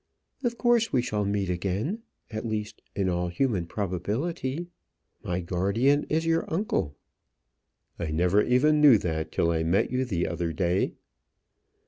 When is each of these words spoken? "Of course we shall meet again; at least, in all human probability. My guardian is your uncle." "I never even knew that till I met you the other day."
"Of 0.43 0.57
course 0.57 0.91
we 0.91 1.03
shall 1.03 1.25
meet 1.25 1.51
again; 1.51 2.01
at 2.31 2.43
least, 2.43 2.81
in 2.95 3.07
all 3.07 3.27
human 3.27 3.67
probability. 3.67 4.65
My 5.21 5.41
guardian 5.41 6.05
is 6.09 6.25
your 6.25 6.51
uncle." 6.51 6.95
"I 7.99 8.07
never 8.09 8.41
even 8.41 8.81
knew 8.81 8.97
that 8.97 9.31
till 9.31 9.51
I 9.51 9.61
met 9.61 9.91
you 9.91 10.03
the 10.03 10.27
other 10.27 10.53
day." 10.53 10.93